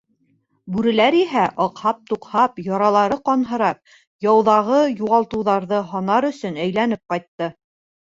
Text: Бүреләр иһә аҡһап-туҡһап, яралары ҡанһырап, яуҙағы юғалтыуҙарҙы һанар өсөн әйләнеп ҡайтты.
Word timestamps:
Бүреләр 0.75 1.15
иһә 1.17 1.41
аҡһап-туҡһап, 1.65 2.57
яралары 2.67 3.17
ҡанһырап, 3.29 3.81
яуҙағы 4.27 4.79
юғалтыуҙарҙы 5.03 5.83
һанар 5.93 6.29
өсөн 6.31 6.57
әйләнеп 6.65 7.03
ҡайтты. 7.15 7.51